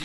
I 0.00 0.04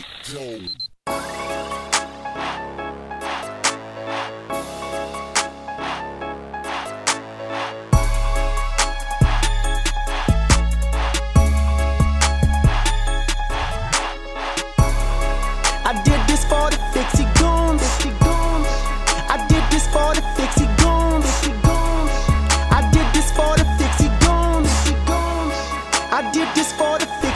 did 26.32 26.48
this 26.54 26.72
for 26.72 26.98
the 26.98 27.06
fixie 27.20 27.33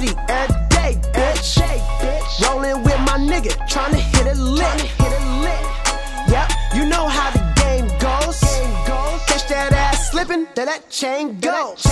city 0.00 0.14
every 0.28 0.56
day, 0.68 0.92
bitch. 1.12 1.58
Rolling 2.46 2.82
with 2.84 2.98
my 3.00 3.18
nigga, 3.18 3.52
trying 3.68 3.92
to 3.92 3.98
hit 3.98 4.26
it 4.26 4.36
lit. 4.36 4.80
Yep, 6.28 6.50
you 6.74 6.84
know 6.86 7.06
how 7.08 7.30
the 7.30 7.42
game 7.62 7.88
goes. 7.98 8.38
Catch 9.26 9.48
that 9.48 9.72
ass 9.72 10.10
slipping, 10.10 10.46
then 10.54 10.66
that 10.66 10.88
chain 10.90 11.40
goes. 11.40 11.84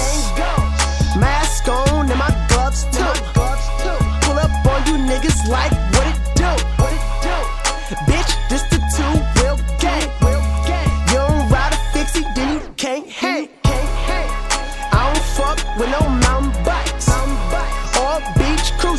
Mask 1.19 1.69
on 1.69 2.10
and 2.10 2.19
my 2.19 2.32
gloves 2.48 2.84
too. 2.95 3.12
Pull 4.23 4.38
up 4.38 4.52
on 4.66 4.80
you 4.87 4.96
niggas 5.10 5.48
like 5.48 5.85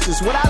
cruises. 0.08 0.26
What 0.26 0.36
I 0.36 0.47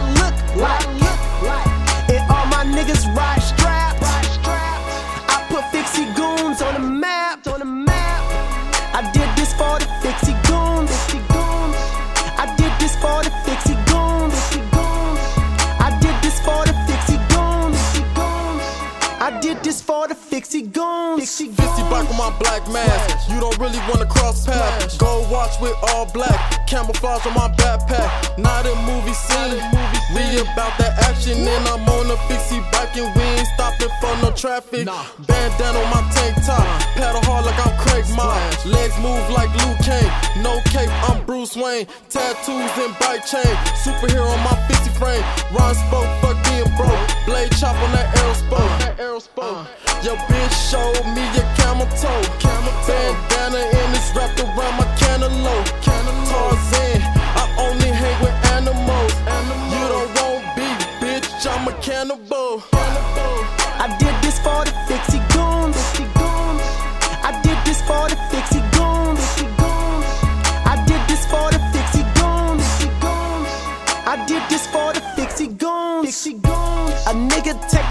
did 19.57 19.65
this 19.65 19.81
for 19.81 20.07
the 20.07 20.15
fixie 20.15 20.61
goons. 20.61 21.37
50 21.37 21.53
back 21.89 22.09
on 22.09 22.17
my 22.17 22.35
black 22.39 22.67
mask. 22.69 23.29
You 23.29 23.39
don't 23.39 23.57
really 23.59 23.79
wanna 23.89 24.05
cross 24.05 24.45
paths. 24.45 24.97
Gold 24.97 25.29
watch 25.31 25.59
with 25.61 25.75
all 25.89 26.05
black. 26.11 26.67
Camouflage 26.67 27.25
on 27.25 27.33
my 27.33 27.49
backpack. 27.57 28.37
Not 28.37 28.65
a 28.65 28.75
movie 28.85 29.13
scene. 29.13 29.61
Read 30.15 30.39
about 30.41 30.77
that 30.79 30.93
action. 31.09 31.37
And 31.37 31.67
I'm 31.67 31.87
on 31.89 32.11
a 32.11 32.17
fixie 32.27 32.61
bike 32.71 32.95
and 32.97 33.13
we 33.15 33.21
ain't 33.21 33.47
stopping 33.55 33.89
for 34.01 34.15
no 34.21 34.31
traffic. 34.31 34.85
Bandana 34.85 35.79
on 35.79 35.89
my 35.91 36.11
tank 36.13 36.35
top. 36.45 36.65
Pedal 36.95 37.21
hard 37.23 37.45
like 37.45 37.65
I'm. 37.65 37.86
Legs 38.67 38.97
move 38.99 39.29
like 39.29 39.51
Luke 39.63 39.79
Kane. 39.79 40.11
No 40.43 40.59
cape, 40.65 40.91
I'm 41.09 41.25
Bruce 41.25 41.55
Wayne. 41.55 41.87
Tattoos 42.09 42.71
and 42.83 42.93
bike 42.99 43.25
chain. 43.25 43.55
Superhero 43.79 44.27
on 44.27 44.43
my 44.43 44.55
50 44.67 44.89
frame. 44.99 45.23
Ron 45.55 45.75
spoke, 45.75 46.11
fuck 46.21 46.37
being 46.45 46.69
broke. 46.75 46.99
Blade 47.25 47.51
chop 47.55 47.75
on 47.75 47.91
that 47.95 48.11
arrow 48.19 48.33
aerospoke. 48.97 49.39
Uh, 49.39 50.01
your 50.03 50.17
bitch 50.27 50.55
showed 50.69 51.05
me 51.15 51.23
a 51.39 51.43
camel 51.55 51.87
toe. 51.95 52.23
Bandana 52.87 53.63
and 53.79 53.95
it's 53.95 54.11
wrapped 54.15 54.39
around 54.39 54.75
my 54.77 54.87
cantaloupe. 54.99 55.67
Tarzan, 55.81 57.01
I 57.39 57.43
only 57.59 57.89
hang 57.89 58.17
with 58.21 58.35
animals. 58.51 59.13
You 59.73 59.83
don't 59.93 60.11
want 60.19 60.55
beef, 60.55 60.79
bitch, 60.99 61.47
I'm 61.47 61.67
a 61.67 61.73
cannibal. 61.81 62.46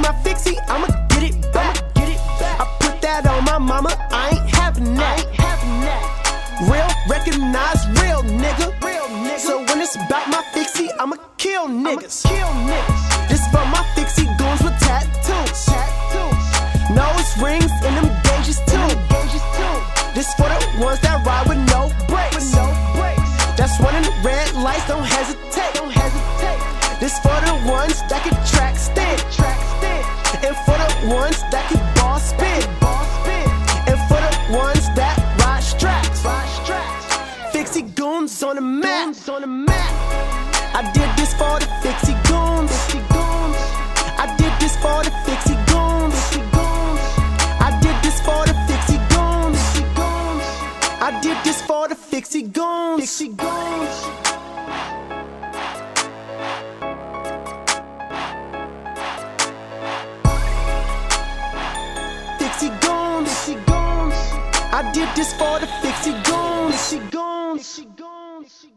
My 0.07 0.13
fixie, 0.23 0.57
I'ma 0.69 0.87
get 1.09 1.23
it 1.31 1.53
back. 1.53 1.75
Get 1.95 2.09
it 2.09 2.23
back. 2.39 2.61
I 2.61 2.65
put 2.79 3.01
that 3.03 3.27
on 3.27 3.43
my 3.45 3.59
mama, 3.59 3.91
I 4.13 4.39
ain't 4.39 4.49
having 4.55 4.95
that. 4.95 5.19
Real, 6.71 6.89
recognize 7.11 7.83
real 8.01 8.23
nigga. 8.23 8.71
Real 8.87 9.09
nigga. 9.11 9.39
So 9.39 9.59
when 9.67 9.81
it's 9.81 9.97
about 9.97 10.29
my 10.29 10.43
fixie, 10.55 10.89
I'ma 11.01 11.17
kill 11.39 11.67
niggas. 11.69 12.23
This 13.29 13.43
for 13.51 13.67
my 13.75 13.83
fixie 13.95 14.31
goons 14.39 14.63
with 14.63 14.79
tattoos. 14.79 15.67
Nose 16.95 17.31
rings 17.43 17.73
and 17.83 17.93
them 17.99 18.09
gauges 18.23 18.59
too. 18.71 18.89
This 20.15 20.33
for 20.39 20.49
the 20.49 20.59
ones 20.79 21.01
that 21.01 21.27
ride 21.27 21.49
with 21.49 21.59
no 21.75 21.91
brakes. 22.07 22.55
That's 23.59 23.75
running 23.81 24.05
the 24.07 24.15
red 24.23 24.55
lights, 24.55 24.87
don't 24.87 25.05
hesitate. 25.05 25.75
Don't 25.75 25.91
hesitate. 25.91 26.61
This 27.01 27.19
for 27.19 27.37
the 27.43 27.55
ones 27.69 28.01
that 28.09 28.23
can 28.23 28.37
track 28.47 28.77
stick. 28.77 29.66
And 30.47 30.57
for 30.65 30.77
the 30.83 30.89
ones 31.09 31.41
that 31.53 31.65
can 31.69 31.83
bar 31.97 32.19
spin. 32.21 32.63
And 33.91 33.99
for 34.09 34.21
the 34.27 34.33
ones 34.57 34.87
that 34.95 35.17
ride 35.43 35.63
straps. 35.63 36.21
Fixie 37.53 37.83
goons 37.83 38.43
on 38.43 38.57
the 38.57 38.63
map. 38.63 39.15
On 39.29 39.41
the 39.41 39.47
map, 39.47 39.93
I 40.75 40.83
did 40.95 41.11
this 41.17 41.33
for 41.35 41.59
the 41.59 41.67
fixie 41.83 42.17
goons. 42.29 42.73
I 44.19 44.27
did 44.39 44.53
this 44.61 44.77
for 44.77 45.03
the 45.05 45.11
fixie 45.27 45.59
goons. 45.71 46.19
I 47.61 47.71
did 47.83 47.97
this 48.03 48.21
for 48.21 48.45
the 48.47 48.55
fixie 48.69 49.01
goons. 49.13 49.61
I 51.01 51.19
did 51.23 51.37
this 51.45 51.63
for 51.63 51.89
the. 51.89 51.97
Fixie 52.17 52.43
goons. 52.45 53.56
I 64.77 64.83
did 64.93 65.09
this 65.17 65.33
for 65.33 65.59
the 65.59 65.67
fixie 65.81 66.13
goons. 66.29 66.77
She. 66.91 66.99
She. 67.65 67.89
She. 68.47 68.69